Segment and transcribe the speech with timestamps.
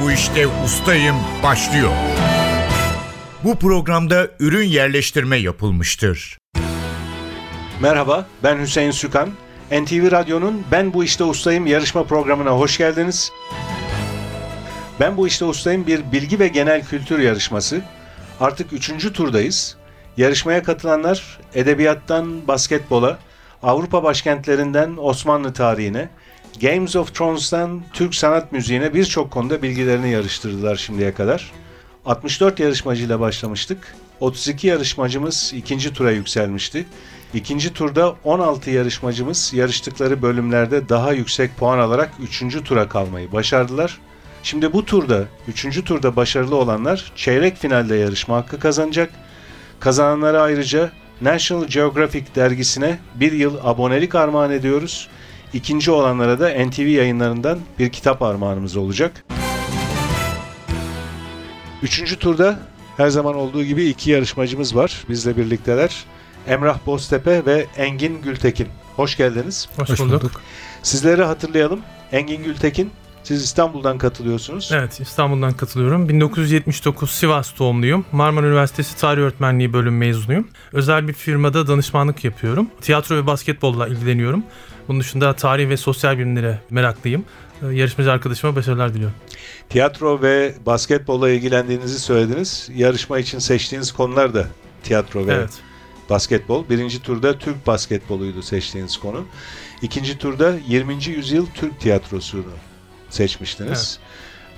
[0.00, 1.90] bu işte ustayım başlıyor.
[3.44, 6.38] Bu programda ürün yerleştirme yapılmıştır.
[7.80, 9.30] Merhaba, ben Hüseyin Sükan.
[9.70, 13.32] NTV Radyo'nun Ben Bu İşte Ustayım yarışma programına hoş geldiniz.
[15.00, 17.80] Ben Bu İşte Ustayım bir bilgi ve genel kültür yarışması.
[18.40, 19.76] Artık üçüncü turdayız.
[20.16, 23.18] Yarışmaya katılanlar edebiyattan basketbola,
[23.62, 26.08] Avrupa başkentlerinden Osmanlı tarihine,
[26.60, 31.52] Games of Thrones'tan Türk sanat müziğine birçok konuda bilgilerini yarıştırdılar şimdiye kadar.
[32.06, 33.96] 64 yarışmacıyla başlamıştık.
[34.20, 36.86] 32 yarışmacımız ikinci tura yükselmişti.
[37.34, 42.64] İkinci turda 16 yarışmacımız yarıştıkları bölümlerde daha yüksek puan alarak 3.
[42.64, 43.98] tura kalmayı başardılar.
[44.42, 45.84] Şimdi bu turda, 3.
[45.84, 49.10] turda başarılı olanlar çeyrek finalde yarışma hakkı kazanacak.
[49.80, 55.08] Kazananlara ayrıca National Geographic dergisine bir yıl abonelik armağan ediyoruz.
[55.54, 59.24] İkinci olanlara da NTV yayınlarından bir kitap armağanımız olacak.
[61.82, 62.58] Üçüncü turda
[62.96, 65.04] her zaman olduğu gibi iki yarışmacımız var.
[65.08, 66.04] Bizle birlikteler.
[66.46, 68.68] Emrah Boztepe ve Engin Gültekin.
[68.96, 69.68] Hoş geldiniz.
[69.76, 70.42] Hoş, bulduk.
[70.82, 71.80] Sizleri hatırlayalım.
[72.12, 72.90] Engin Gültekin,
[73.30, 74.70] siz İstanbul'dan katılıyorsunuz.
[74.72, 76.08] Evet, İstanbul'dan katılıyorum.
[76.08, 78.04] 1979 Sivas doğumluyum.
[78.12, 80.48] Marmara Üniversitesi Tarih Öğretmenliği bölüm mezunuyum.
[80.72, 82.70] Özel bir firmada danışmanlık yapıyorum.
[82.80, 84.42] Tiyatro ve basketbolla ilgileniyorum.
[84.88, 87.24] Bunun dışında tarih ve sosyal bilimlere meraklıyım.
[87.62, 89.16] Ee, Yarışmacı arkadaşıma başarılar diliyorum.
[89.68, 92.68] Tiyatro ve basketbolla ilgilendiğinizi söylediniz.
[92.74, 94.46] Yarışma için seçtiğiniz konular da
[94.82, 95.50] tiyatro ve Evet.
[96.10, 96.68] basketbol.
[96.70, 99.24] Birinci turda Türk basketboluydu seçtiğiniz konu.
[99.82, 100.94] İkinci turda 20.
[101.06, 102.69] yüzyıl Türk tiyatrosunu
[103.10, 103.98] seçmiştiniz.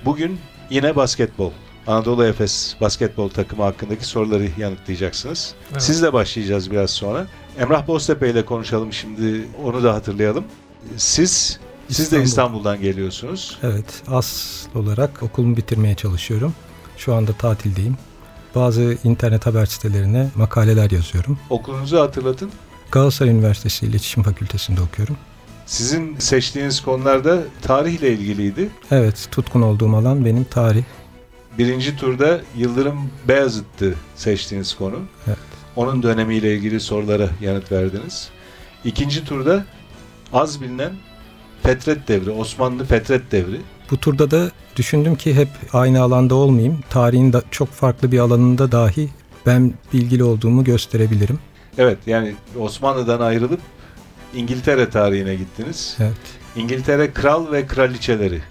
[0.05, 1.51] Bugün yine basketbol.
[1.87, 5.53] Anadolu Efes basketbol takımı hakkındaki soruları yanıtlayacaksınız.
[5.71, 5.83] Evet.
[5.83, 7.27] Sizle başlayacağız biraz sonra.
[7.59, 9.47] Emrah Boztepe ile konuşalım şimdi.
[9.63, 10.43] Onu da hatırlayalım.
[10.97, 12.25] Siz siz de İstanbul.
[12.25, 13.57] İstanbul'dan geliyorsunuz.
[13.63, 16.53] Evet, asıl olarak okulumu bitirmeye çalışıyorum.
[16.97, 17.97] Şu anda tatildeyim.
[18.55, 21.39] Bazı internet haber sitelerine makaleler yazıyorum.
[21.49, 22.51] Okulunuzu hatırlatın.
[22.91, 25.17] Galatasaray Üniversitesi İletişim Fakültesi'nde okuyorum.
[25.65, 28.69] Sizin seçtiğiniz konularda tarihle ilgiliydi.
[28.91, 30.83] Evet, tutkun olduğum alan benim tarih.
[31.57, 34.95] Birinci turda Yıldırım Beyazıt'tı seçtiğiniz konu.
[35.27, 35.37] Evet.
[35.75, 38.29] Onun dönemiyle ilgili sorulara yanıt verdiniz.
[38.85, 39.65] İkinci turda
[40.33, 40.91] az bilinen
[41.63, 43.61] Fetret Devri, Osmanlı Fetret Devri.
[43.91, 46.79] Bu turda da düşündüm ki hep aynı alanda olmayayım.
[46.89, 49.09] Tarihin da çok farklı bir alanında dahi
[49.45, 51.39] ben bilgili olduğumu gösterebilirim.
[51.77, 53.59] Evet yani Osmanlı'dan ayrılıp
[54.35, 55.97] İngiltere tarihine gittiniz.
[55.99, 56.13] Evet,
[56.55, 58.41] İngiltere kral ve kraliçeleri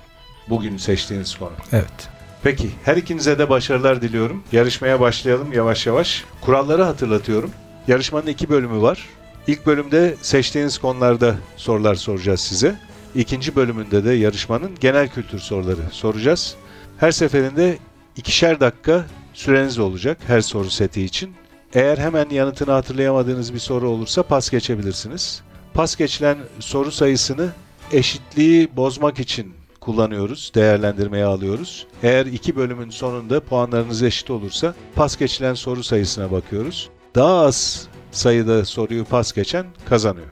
[0.49, 1.53] bugün seçtiğiniz konu.
[1.73, 2.09] evet.
[2.43, 4.45] Peki her ikinize de başarılar diliyorum.
[4.53, 6.25] Yarışmaya başlayalım yavaş yavaş.
[6.41, 7.51] Kuralları hatırlatıyorum.
[7.89, 9.09] Yarışmanın iki bölümü var.
[9.47, 12.75] İlk bölümde seçtiğiniz konularda sorular soracağız size.
[13.15, 16.55] İkinci bölümünde de yarışmanın genel kültür soruları soracağız.
[16.99, 17.79] Her seferinde
[18.17, 21.35] ikişer dakika süreniz olacak her soru seti için.
[21.75, 25.43] Eğer hemen yanıtını hatırlayamadığınız bir soru olursa pas geçebilirsiniz.
[25.75, 27.53] Pas geçilen soru sayısını
[27.93, 31.87] eşitliği bozmak için kullanıyoruz, değerlendirmeye alıyoruz.
[32.03, 36.91] Eğer iki bölümün sonunda puanlarınız eşit olursa pas geçilen soru sayısına bakıyoruz.
[37.15, 40.27] Daha az sayıda soruyu pas geçen kazanıyor.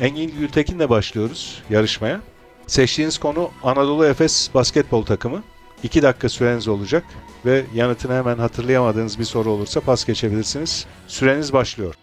[0.00, 2.20] Engin Gültekin'le başlıyoruz yarışmaya.
[2.66, 5.42] Seçtiğiniz konu Anadolu Efes basketbol takımı.
[5.82, 7.04] 2 dakika süreniz olacak
[7.46, 10.86] ve yanıtını hemen hatırlayamadığınız bir soru olursa pas geçebilirsiniz.
[11.06, 11.94] Süreniz başlıyor.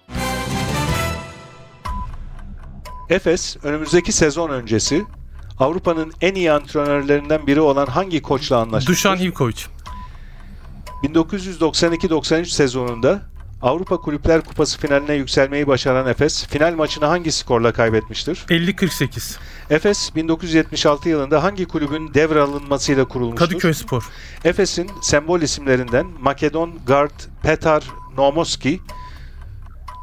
[3.11, 5.05] Efes önümüzdeki sezon öncesi
[5.59, 8.93] Avrupa'nın en iyi antrenörlerinden biri olan hangi koçla anlaşmıştır?
[8.93, 9.65] Dušan Ivković.
[11.03, 13.21] 1992-93 sezonunda
[13.61, 18.45] Avrupa Kulüpler Kupası finaline yükselmeyi başaran Efes, final maçını hangi skorla kaybetmiştir?
[18.49, 19.37] 50-48.
[19.69, 23.47] Efes 1976 yılında hangi kulübün devralınmasıyla kurulmuştur?
[23.47, 24.09] Kadıköy Spor.
[24.43, 27.83] Efes'in sembol isimlerinden Makedon Guard Petar
[28.17, 28.79] Nomoski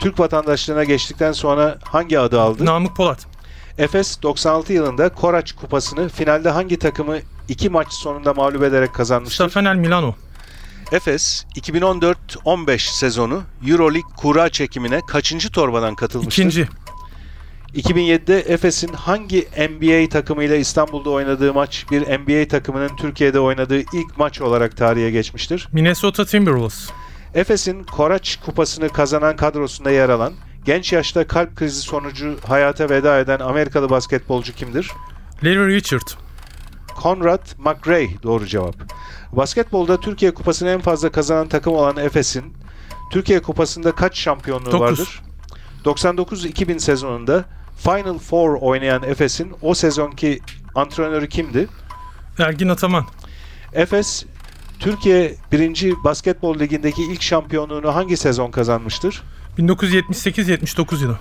[0.00, 2.64] Türk vatandaşlığına geçtikten sonra hangi adı aldı?
[2.64, 3.26] Namık Polat.
[3.78, 7.18] Efes 96 yılında Koraç Kupası'nı finalde hangi takımı
[7.48, 9.34] iki maç sonunda mağlup ederek kazanmıştır?
[9.48, 10.14] Stefanel Milano.
[10.92, 16.42] Efes 2014-15 sezonu Euroleague kura çekimine kaçıncı torbadan katılmıştır?
[16.42, 16.68] İkinci.
[17.74, 24.40] 2007'de Efes'in hangi NBA takımıyla İstanbul'da oynadığı maç bir NBA takımının Türkiye'de oynadığı ilk maç
[24.40, 25.68] olarak tarihe geçmiştir?
[25.72, 26.88] Minnesota Timberwolves.
[27.34, 30.32] Efes'in Koraç Kupası'nı kazanan kadrosunda yer alan,
[30.64, 34.90] genç yaşta kalp krizi sonucu hayata veda eden Amerikalı basketbolcu kimdir?
[35.44, 36.08] Larry Richard.
[37.02, 38.74] Conrad McRae doğru cevap.
[39.32, 42.54] Basketbolda Türkiye Kupası'nı en fazla kazanan takım olan Efes'in
[43.10, 44.80] Türkiye Kupası'nda kaç şampiyonluğu Dokuz.
[44.80, 45.22] vardır?
[45.84, 47.44] 99-2000 sezonunda
[47.76, 50.40] Final Four oynayan Efes'in o sezonki
[50.74, 51.68] antrenörü kimdi?
[52.38, 53.06] Ergin Ataman.
[53.72, 54.24] Efes
[54.80, 55.94] Türkiye 1.
[56.04, 59.22] Basketbol Ligi'ndeki ilk şampiyonluğunu hangi sezon kazanmıştır?
[59.58, 61.18] 1978-79 yılı.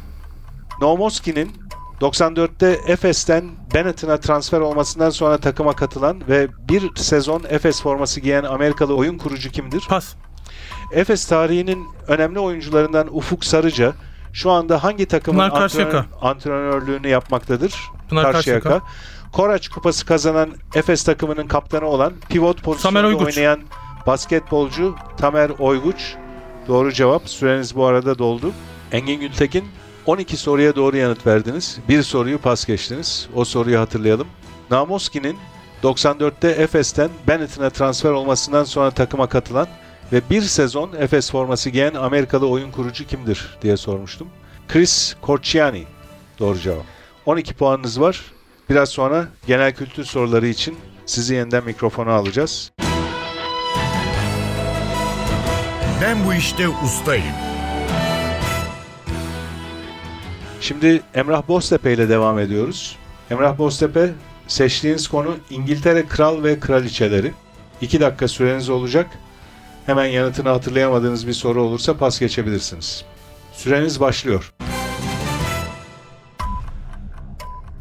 [0.82, 1.52] Nowomoski'nin
[2.02, 8.96] 94'te Efes'ten Benetton'a transfer olmasından sonra takıma katılan ve bir sezon Efes forması giyen Amerikalı
[8.96, 9.86] oyun kurucu kimdir?
[9.90, 10.14] Pas.
[10.92, 13.94] Efes tarihinin önemli oyuncularından Ufuk Sarıca
[14.34, 15.98] şu anda hangi takımın Pınar Karşıyaka.
[15.98, 17.76] antrenör- antrenörlüğünü yapmaktadır?
[18.10, 18.82] Pınar Karşıyaka.
[19.38, 23.38] Koraç Kupası kazanan Efes takımının kaptanı olan pivot Oyguç.
[23.38, 23.62] oynayan
[24.08, 26.16] basketbolcu Tamer Oyguç.
[26.68, 27.30] Doğru cevap.
[27.30, 28.54] Süreniz bu arada doldu.
[28.92, 29.66] Engin Gültekin
[30.06, 31.80] 12 soruya doğru yanıt verdiniz.
[31.90, 33.30] Bir soruyu pas geçtiniz.
[33.36, 34.28] O soruyu hatırlayalım.
[34.72, 35.38] Namoski'nin
[35.84, 39.68] 94'te Efes'ten Benetton'a transfer olmasından sonra takıma katılan
[40.12, 44.28] ve bir sezon Efes forması giyen Amerikalı oyun kurucu kimdir diye sormuştum.
[44.68, 45.84] Chris Corciani.
[46.40, 46.84] Doğru cevap.
[47.26, 48.37] 12 puanınız var.
[48.70, 52.72] Biraz sonra genel kültür soruları için sizi yeniden mikrofona alacağız.
[56.02, 57.26] Ben bu işte ustayım.
[60.62, 62.98] Şimdi Emrah Boztepe ile devam ediyoruz.
[63.32, 64.12] Emrah Boztepe
[64.48, 67.34] seçtiğiniz konu İngiltere Kral ve Kraliçeleri.
[67.82, 69.08] 2 dakika süreniz olacak.
[69.86, 73.06] Hemen yanıtını hatırlayamadığınız bir soru olursa pas geçebilirsiniz.
[73.54, 74.54] Süreniz başlıyor.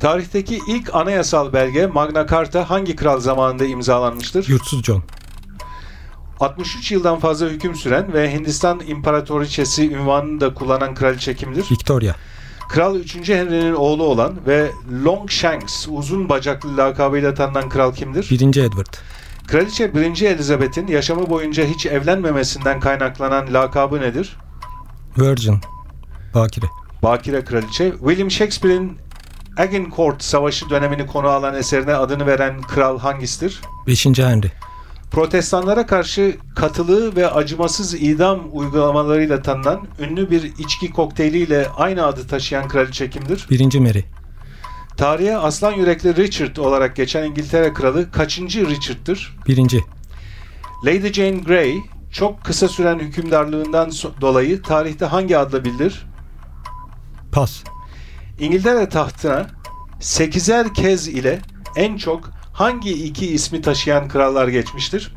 [0.06, 4.48] Tarihteki ilk anayasal belge Magna Carta hangi kral zamanında imzalanmıştır?
[4.48, 5.02] Yurtsuz John.
[6.40, 11.64] 63 yıldan fazla hüküm süren ve Hindistan İmparatoriçesi ünvanını da kullanan kraliçe kimdir?
[11.70, 12.14] Victoria.
[12.68, 13.28] Kral 3.
[13.28, 14.70] Henry'nin oğlu olan ve
[15.04, 18.30] Longshanks uzun bacaklı lakabıyla tanınan kral kimdir?
[18.30, 18.56] 1.
[18.56, 18.94] Edward.
[19.46, 20.22] Kraliçe 1.
[20.22, 24.36] Elizabeth'in yaşamı boyunca hiç evlenmemesinden kaynaklanan lakabı nedir?
[25.18, 25.60] Virgin.
[26.34, 26.66] Bakire.
[27.02, 27.90] Bakire Kraliçe.
[27.90, 29.05] William Shakespeare'in
[29.56, 33.60] Agincourt Savaşı dönemini konu alan eserine adını veren kral hangisidir?
[33.86, 34.06] 5.
[34.06, 34.48] Henry.
[35.10, 42.68] Protestanlara karşı katılığı ve acımasız idam uygulamalarıyla tanınan ünlü bir içki kokteyliyle aynı adı taşıyan
[42.68, 43.46] kraliçe kimdir?
[43.50, 43.78] 1.
[43.78, 44.02] Mary.
[44.96, 49.36] Tarihe aslan yürekli Richard olarak geçen İngiltere kralı kaçıncı Richard'tır?
[49.48, 49.56] 1.
[50.84, 51.78] Lady Jane Grey
[52.12, 56.06] çok kısa süren hükümdarlığından dolayı tarihte hangi adla bilinir?
[57.32, 57.64] Pas.
[58.38, 59.46] İngiltere tahtına
[60.00, 61.40] 8'er kez ile
[61.76, 65.14] en çok hangi iki ismi taşıyan krallar geçmiştir?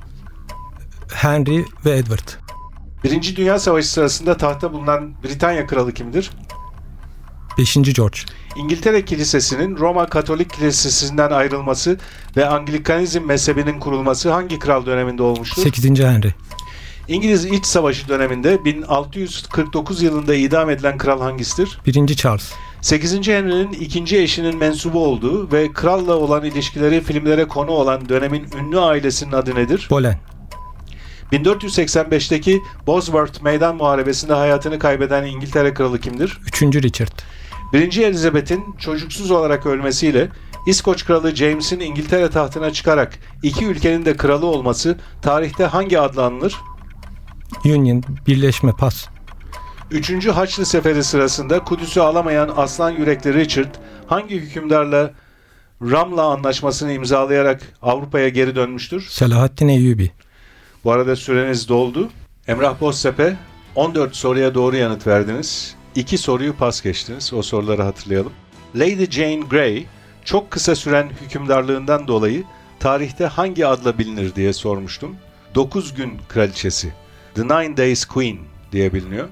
[1.13, 2.29] Henry ve Edward.
[3.03, 6.31] Birinci Dünya Savaşı sırasında tahta bulunan Britanya kralı kimdir?
[7.57, 7.73] 5.
[7.75, 8.19] George.
[8.55, 11.97] İngiltere Kilisesi'nin Roma Katolik Kilisesi'nden ayrılması
[12.37, 15.61] ve Anglikanizm mezhebinin kurulması hangi kral döneminde olmuştur?
[15.61, 15.99] 8.
[15.99, 16.33] Henry.
[17.07, 21.79] İngiliz İç Savaşı döneminde 1649 yılında idam edilen kral hangisidir?
[21.85, 22.15] 1.
[22.15, 22.51] Charles.
[22.81, 23.27] 8.
[23.27, 29.31] Henry'nin ikinci eşinin mensubu olduğu ve kralla olan ilişkileri filmlere konu olan dönemin ünlü ailesinin
[29.31, 29.87] adı nedir?
[29.89, 30.17] Boleyn.
[31.31, 36.39] 1485'teki Bosworth Meydan Muharebesi'nde hayatını kaybeden İngiltere kralı kimdir?
[36.47, 36.61] 3.
[36.61, 37.19] Richard.
[37.73, 37.97] 1.
[37.97, 40.29] Elizabeth'in çocuksuz olarak ölmesiyle
[40.67, 46.55] İskoç kralı James'in İngiltere tahtına çıkarak iki ülkenin de kralı olması tarihte hangi adla anılır?
[47.65, 48.03] Union.
[48.27, 48.71] Birleşme.
[48.71, 49.07] Pas.
[49.91, 50.27] 3.
[50.27, 53.75] Haçlı Seferi sırasında Kudüs'ü alamayan aslan yürekli Richard
[54.07, 55.11] hangi hükümdarla
[55.81, 59.01] Ramla anlaşmasını imzalayarak Avrupa'ya geri dönmüştür?
[59.09, 60.11] Selahattin Eyyubi.
[60.83, 62.09] Bu arada süreniz doldu.
[62.47, 63.37] Emrah Boztepe
[63.75, 65.75] 14 soruya doğru yanıt verdiniz.
[65.95, 67.33] 2 soruyu pas geçtiniz.
[67.33, 68.31] O soruları hatırlayalım.
[68.75, 69.85] Lady Jane Grey
[70.25, 72.43] çok kısa süren hükümdarlığından dolayı
[72.79, 75.15] tarihte hangi adla bilinir diye sormuştum.
[75.55, 76.93] 9 gün kraliçesi.
[77.35, 78.37] The Nine Days Queen
[78.71, 79.27] diye biliniyor.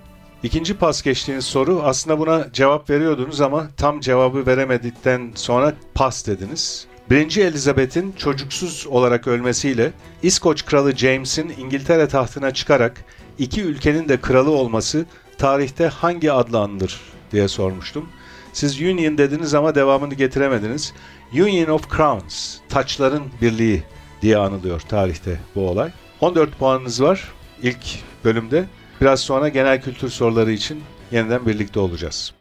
[0.47, 6.87] İkinci pas geçtiğiniz soru aslında buna cevap veriyordunuz ama tam cevabı veremedikten sonra pas dediniz.
[7.09, 7.37] 1.
[7.37, 9.91] Elizabeth'in çocuksuz olarak ölmesiyle
[10.23, 13.05] İskoç kralı James'in İngiltere tahtına çıkarak
[13.39, 15.05] iki ülkenin de kralı olması
[15.37, 17.01] tarihte hangi adla anılır
[17.31, 18.09] diye sormuştum.
[18.53, 20.93] Siz Union dediniz ama devamını getiremediniz.
[21.33, 23.83] Union of Crowns, taçların birliği
[24.21, 25.91] diye anılıyor tarihte bu olay.
[26.21, 28.65] 14 puanınız var ilk bölümde.
[29.01, 32.33] Biraz sonra genel kültür soruları için yeniden birlikte olacağız.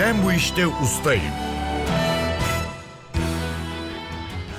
[0.00, 1.22] Ben bu işte ustayım.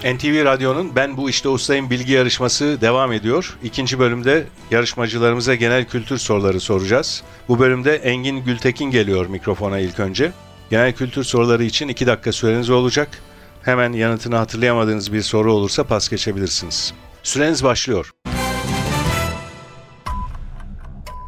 [0.03, 3.57] NTV Radyo'nun Ben Bu İşte Ustayım bilgi yarışması devam ediyor.
[3.63, 7.23] İkinci bölümde yarışmacılarımıza genel kültür soruları soracağız.
[7.47, 10.31] Bu bölümde Engin Gültekin geliyor mikrofona ilk önce.
[10.69, 13.09] Genel kültür soruları için 2 dakika süreniz olacak.
[13.63, 16.93] Hemen yanıtını hatırlayamadığınız bir soru olursa pas geçebilirsiniz.
[17.23, 18.11] Süreniz başlıyor.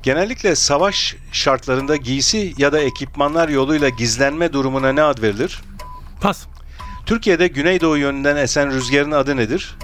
[0.04, 5.62] Genellikle savaş şartlarında giysi ya da ekipmanlar yoluyla gizlenme durumuna ne ad verilir?
[6.22, 6.46] Pas.
[7.06, 9.76] Türkiye'de güneydoğu yönünden esen rüzgarın adı nedir?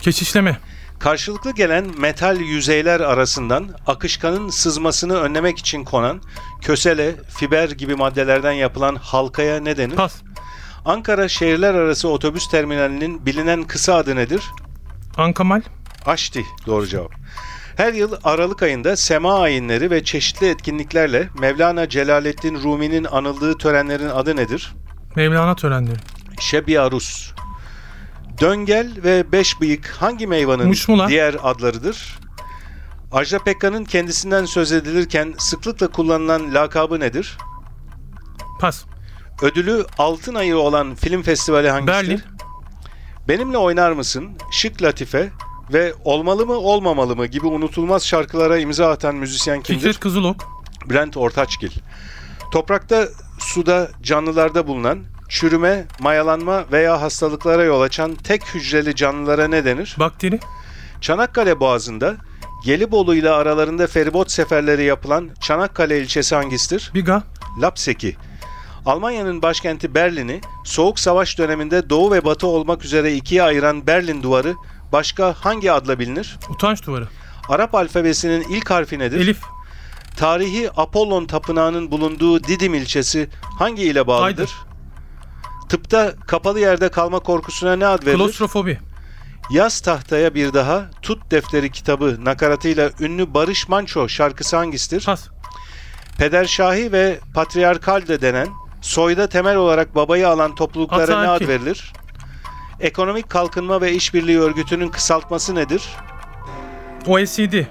[0.00, 0.58] Keşişleme.
[0.98, 6.20] Karşılıklı gelen metal yüzeyler arasından akışkanın sızmasını önlemek için konan
[6.60, 9.96] kösele, fiber gibi maddelerden yapılan halkaya ne denir?
[9.96, 10.14] Pas.
[10.84, 14.42] Ankara şehirler arası otobüs terminalinin bilinen kısa adı nedir?
[15.16, 15.60] Ankamal.
[16.06, 17.12] Aşti doğru cevap.
[17.76, 24.36] Her yıl Aralık ayında sema ayinleri ve çeşitli etkinliklerle Mevlana Celaleddin Rumi'nin anıldığı törenlerin adı
[24.36, 24.74] nedir?
[25.16, 25.98] Mevlana törenleri.
[26.40, 27.32] Şebi Arus.
[28.40, 31.08] Döngel ve beş bıyık hangi meyvanın Muşmula.
[31.08, 32.18] diğer adlarıdır?
[33.12, 37.38] Ajda Pekkan'ın kendisinden söz edilirken sıklıkla kullanılan lakabı nedir?
[38.60, 38.84] Pas.
[39.42, 41.94] Ödülü Altın Ayı olan film festivali hangisidir?
[42.08, 42.22] Berlin.
[43.28, 44.30] Benimle oynar mısın?
[44.50, 45.30] Şık Latife
[45.72, 49.80] ve Olmalı mı olmamalı mı gibi unutulmaz şarkılara imza atan müzisyen kimdir?
[49.80, 50.36] Fikret Kızılok.
[50.86, 51.70] Bülent Ortaçgil.
[52.52, 59.96] Toprakta, suda, canlılarda bulunan çürüme, mayalanma veya hastalıklara yol açan tek hücreli canlılara ne denir?
[59.98, 60.40] Bakteri.
[61.00, 62.16] Çanakkale Boğazı'nda
[62.64, 66.90] Gelibolu ile aralarında feribot seferleri yapılan Çanakkale ilçesi hangisidir?
[66.94, 67.22] Biga.
[67.60, 68.16] Lapseki.
[68.86, 74.54] Almanya'nın başkenti Berlin'i Soğuk Savaş döneminde Doğu ve Batı olmak üzere ikiye ayıran Berlin Duvarı
[74.92, 76.38] başka hangi adla bilinir?
[76.50, 77.08] Utanç duvarı.
[77.48, 79.20] Arap alfabesinin ilk harfi nedir?
[79.20, 79.38] Elif.
[80.16, 83.28] Tarihi Apollon Tapınağı'nın bulunduğu Didim ilçesi
[83.58, 84.24] hangi ile bağlıdır?
[84.24, 84.50] Aydır.
[85.68, 88.18] Tıpta kapalı yerde kalma korkusuna ne ad verilir?
[88.18, 88.78] Klostrofobi.
[89.50, 95.04] Yaz tahtaya bir daha Tut Defteri kitabı nakaratıyla ünlü Barış Manço şarkısı hangisidir?
[95.04, 95.28] Pas.
[96.18, 98.48] Pederşahi ve patriarkal de denen
[98.82, 101.92] soyda temel olarak babayı alan topluluklara ne ad verilir?
[102.80, 105.82] Ekonomik Kalkınma ve İşbirliği Örgütü'nün kısaltması nedir?
[107.06, 107.64] OECD.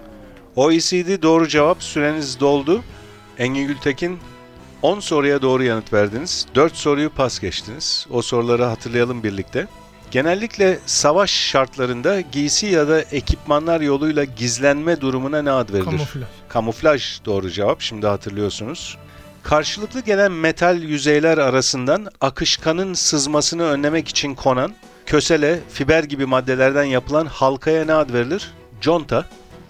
[0.55, 1.83] OECD doğru cevap.
[1.83, 2.83] Süreniz doldu.
[3.37, 4.19] Engin Gültekin
[4.81, 6.45] 10 soruya doğru yanıt verdiniz.
[6.55, 8.07] 4 soruyu pas geçtiniz.
[8.09, 9.67] O soruları hatırlayalım birlikte.
[10.11, 15.85] Genellikle savaş şartlarında giysi ya da ekipmanlar yoluyla gizlenme durumuna ne ad verilir?
[15.85, 16.23] Kamuflaj.
[16.49, 17.81] Kamuflaj doğru cevap.
[17.81, 18.97] Şimdi hatırlıyorsunuz.
[19.43, 24.73] Karşılıklı gelen metal yüzeyler arasından akışkanın sızmasını önlemek için konan
[25.05, 28.51] kösele, fiber gibi maddelerden yapılan halkaya ne ad verilir?
[28.81, 29.25] Conta.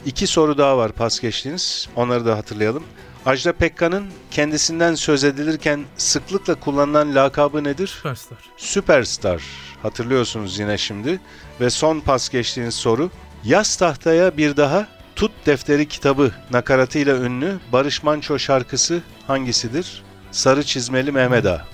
[0.05, 1.89] İki soru daha var pas geçtiğiniz.
[1.95, 2.83] Onları da hatırlayalım.
[3.25, 7.87] Ajda Pekkan'ın kendisinden söz edilirken sıklıkla kullanılan lakabı nedir?
[7.87, 8.37] Süperstar.
[8.57, 9.43] Süperstar.
[9.81, 11.19] Hatırlıyorsunuz yine şimdi.
[11.61, 13.09] Ve son pas geçtiğiniz soru.
[13.43, 20.03] Yaz tahtaya bir daha Tut Defteri kitabı nakaratıyla ünlü Barış Manço şarkısı hangisidir?
[20.31, 21.65] Sarı Çizmeli Mehmet Ağa.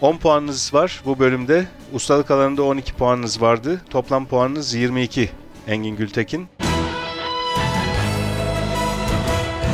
[0.00, 1.66] 10 puanınız var bu bölümde.
[1.92, 3.80] Ustalık alanında 12 puanınız vardı.
[3.90, 5.30] Toplam puanınız 22.
[5.66, 6.48] Engin Gültekin.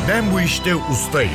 [0.08, 1.30] Ben bu işte ustayım.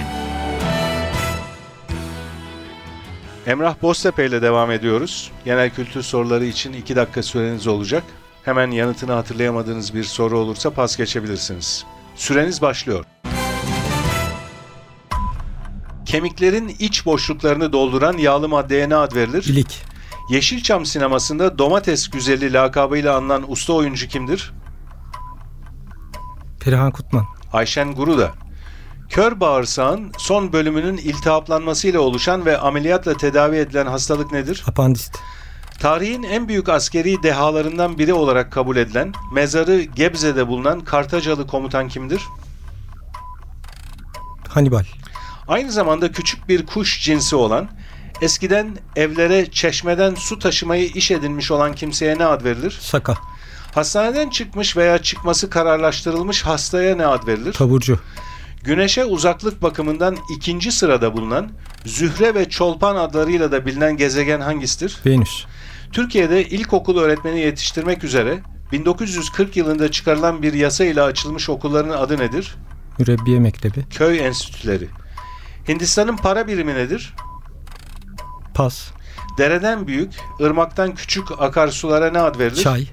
[3.47, 5.31] Emrah Boztepe ile devam ediyoruz.
[5.45, 8.03] Genel kültür soruları için 2 dakika süreniz olacak.
[8.43, 11.85] Hemen yanıtını hatırlayamadığınız bir soru olursa pas geçebilirsiniz.
[12.15, 13.05] Süreniz başlıyor.
[16.05, 19.43] Kemiklerin iç boşluklarını dolduran yağlı maddeye ne ad verilir?
[19.43, 19.81] İlik.
[20.29, 24.53] Yeşilçam sinemasında domates güzeli lakabıyla anılan usta oyuncu kimdir?
[26.59, 27.25] Perihan Kutman.
[27.53, 28.31] Ayşen Guruda.
[29.09, 34.63] Kör bağırsağın son bölümünün iltihaplanmasıyla oluşan ve ameliyatla tedavi edilen hastalık nedir?
[34.67, 35.17] Apandist.
[35.79, 42.21] Tarihin en büyük askeri dehalarından biri olarak kabul edilen, mezarı Gebze'de bulunan Kartacalı komutan kimdir?
[44.47, 44.83] Hannibal.
[45.47, 47.69] Aynı zamanda küçük bir kuş cinsi olan,
[48.21, 52.77] eskiden evlere çeşmeden su taşımayı iş edinmiş olan kimseye ne ad verilir?
[52.81, 53.17] Saka.
[53.75, 57.53] Hastaneden çıkmış veya çıkması kararlaştırılmış hastaya ne ad verilir?
[57.53, 57.99] Taburcu.
[58.67, 61.49] Güneşe uzaklık bakımından ikinci sırada bulunan,
[61.85, 64.97] Zühre ve Çolpan adlarıyla da bilinen gezegen hangisidir?
[65.05, 65.45] Venüs.
[65.91, 68.39] Türkiye'de ilkokul öğretmeni yetiştirmek üzere
[68.71, 72.55] 1940 yılında çıkarılan bir yasa ile açılmış okulların adı nedir?
[72.99, 73.85] Mürebbiye Mektebi.
[73.89, 74.87] Köy enstitüleri.
[75.67, 77.15] Hindistan'ın para birimi nedir?
[78.53, 78.87] Pas.
[79.37, 82.63] Dereden büyük, ırmaktan küçük akarsulara ne ad verilir?
[82.63, 82.87] Çay.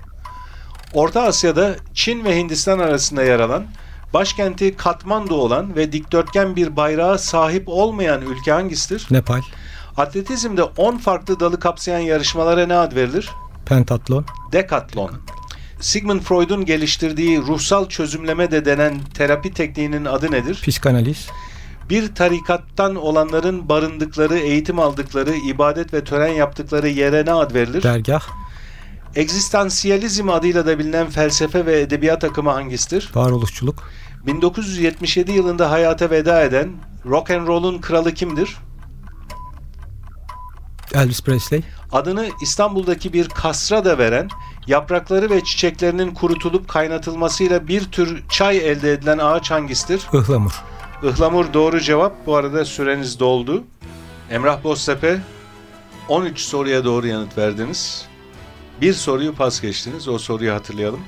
[0.93, 3.67] Orta Asya'da Çin ve Hindistan arasında yer alan,
[4.15, 9.07] başkenti Katmandu olan ve dikdörtgen bir bayrağa sahip olmayan ülke hangisidir?
[9.11, 9.41] Nepal.
[9.97, 13.31] Atletizmde 10 farklı dalı kapsayan yarışmalara ne ad verilir?
[13.67, 14.25] Pentatlon.
[14.53, 15.11] Dekatlon.
[15.81, 20.55] Sigmund Freud'un geliştirdiği ruhsal çözümleme de denen terapi tekniğinin adı nedir?
[20.55, 21.29] Psikanaliz.
[21.91, 27.83] Bir tarikattan olanların barındıkları, eğitim aldıkları, ibadet ve tören yaptıkları yere ne ad verilir?
[27.83, 28.23] Dergah.
[29.17, 33.11] Egzistansiyalizm adıyla da bilinen felsefe ve edebiyat akımı hangisidir?
[33.15, 33.83] Varoluşçuluk.
[34.27, 36.73] 1977 yılında hayata veda eden
[37.07, 38.57] rock and roll'un kralı kimdir?
[40.95, 41.63] Elvis Presley,
[41.93, 44.29] Adını İstanbul'daki bir kasra da veren,
[44.67, 50.03] yaprakları ve çiçeklerinin kurutulup kaynatılmasıyla bir tür çay elde edilen ağaç hangisidir?
[50.15, 50.63] ıhlamur.
[51.03, 52.27] Ihlamur doğru cevap.
[52.27, 53.65] Bu arada süreniz doldu.
[54.31, 55.19] Emrah Boztepe
[56.09, 58.07] 13 soruya doğru yanıt verdiniz.
[58.81, 60.09] Bir soruyu pas geçtiniz.
[60.09, 61.01] O soruyu hatırlayalım.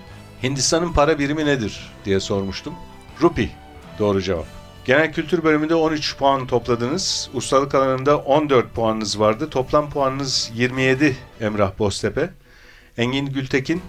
[0.42, 2.74] Hindistan'ın para birimi nedir diye sormuştum.
[3.22, 3.50] Rupi
[3.98, 4.46] doğru cevap.
[4.84, 7.30] Genel kültür bölümünde 13 puan topladınız.
[7.34, 9.50] Ustalık alanında 14 puanınız vardı.
[9.50, 12.30] Toplam puanınız 27 Emrah Boztepe.
[12.98, 13.82] Engin Gültekin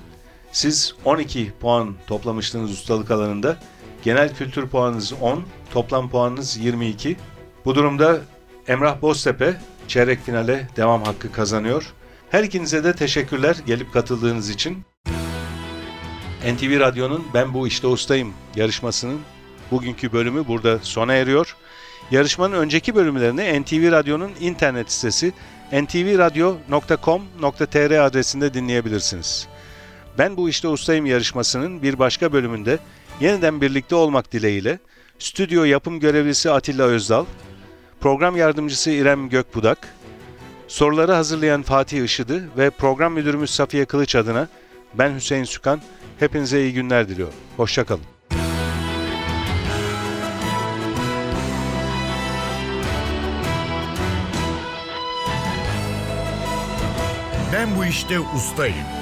[0.51, 3.57] siz 12 puan toplamıştınız ustalık alanında.
[4.03, 5.43] Genel kültür puanınız 10,
[5.73, 7.17] toplam puanınız 22.
[7.65, 8.21] Bu durumda
[8.67, 11.93] Emrah Boztepe çeyrek finale devam hakkı kazanıyor.
[12.29, 14.83] Her ikinize de teşekkürler gelip katıldığınız için.
[16.47, 19.19] NTV Radyo'nun Ben Bu İşte Ustayım yarışmasının
[19.71, 21.55] bugünkü bölümü burada sona eriyor.
[22.11, 25.33] Yarışmanın önceki bölümlerini NTV Radyo'nun internet sitesi
[25.71, 29.47] ntvradio.com.tr adresinde dinleyebilirsiniz.
[30.17, 32.79] Ben Bu İşte Ustayım yarışmasının bir başka bölümünde
[33.21, 34.79] yeniden birlikte olmak dileğiyle
[35.19, 37.25] stüdyo yapım görevlisi Atilla Özdal,
[37.99, 39.87] program yardımcısı İrem Gökbudak,
[40.67, 44.47] soruları hazırlayan Fatih Işıdı ve program müdürümüz Safiye Kılıç adına
[44.93, 45.81] ben Hüseyin Sükan,
[46.19, 47.35] hepinize iyi günler diliyorum.
[47.57, 48.03] Hoşçakalın.
[57.53, 58.96] Ben bu işte ustayım.